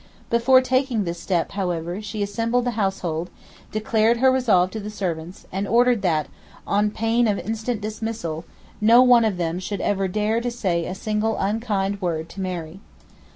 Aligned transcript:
Before 0.31 0.61
taking 0.61 1.03
this 1.03 1.19
step, 1.21 1.51
however, 1.51 2.01
she 2.01 2.23
assembled 2.23 2.65
the 2.65 2.71
household, 2.71 3.29
declared 3.71 4.17
her 4.17 4.31
resolve 4.31 4.71
to 4.71 4.79
the 4.79 4.89
servants, 4.89 5.45
and 5.51 5.67
ordered 5.67 6.01
that, 6.01 6.27
on 6.65 6.89
pain 6.89 7.27
of 7.27 7.37
instant 7.37 7.81
dismissal, 7.81 8.43
no 8.81 9.03
one 9.03 9.25
of 9.25 9.37
them 9.37 9.59
should 9.59 9.79
ever 9.79 10.07
dare 10.07 10.41
say 10.49 10.87
a 10.87 10.95
single 10.95 11.37
unkind 11.37 12.01
word 12.01 12.29
to 12.29 12.41
Mary. 12.41 12.79